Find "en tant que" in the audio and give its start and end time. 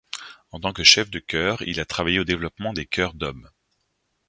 0.51-0.83